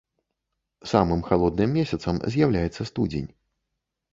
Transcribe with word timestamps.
Самым 0.91 1.21
халодным 1.27 1.69
месяцам 1.79 2.15
з'яўляецца 2.37 2.81
студзень. 2.93 3.29